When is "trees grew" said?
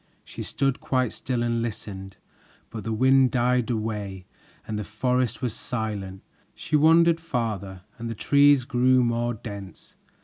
8.15-9.03